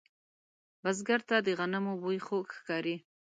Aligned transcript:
بزګر 0.83 1.21
ته 1.29 1.35
د 1.45 1.47
غنمو 1.57 1.93
بوی 2.01 2.19
خوږ 2.25 2.47
ښکاري 2.57 2.95